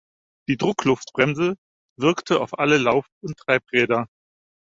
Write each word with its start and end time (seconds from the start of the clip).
Die 0.49 0.57
Druckluftbremse 0.57 1.57
wirkte 1.95 2.41
auf 2.41 2.57
alle 2.57 2.79
Lauf- 2.79 3.05
und 3.23 3.37
Treibräder. 3.37 4.07